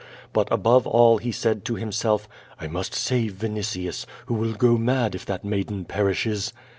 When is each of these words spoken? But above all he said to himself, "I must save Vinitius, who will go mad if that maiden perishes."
But 0.33 0.51
above 0.51 0.87
all 0.87 1.19
he 1.19 1.31
said 1.31 1.63
to 1.65 1.75
himself, 1.75 2.27
"I 2.59 2.65
must 2.65 2.95
save 2.95 3.33
Vinitius, 3.33 4.07
who 4.25 4.33
will 4.33 4.53
go 4.53 4.75
mad 4.75 5.13
if 5.13 5.27
that 5.27 5.45
maiden 5.45 5.85
perishes." 5.85 6.53